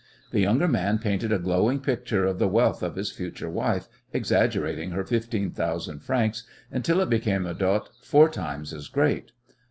[0.31, 4.89] The younger man painted a glowing picture of the wealth of his future wife exaggerating
[4.89, 9.31] her fifteen thousand francs until it became a dot four times as great.